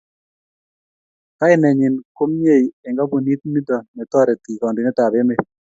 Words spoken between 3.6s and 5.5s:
ko netoreti kandoindetab emet